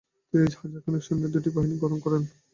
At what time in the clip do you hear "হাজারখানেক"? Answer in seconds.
0.59-1.01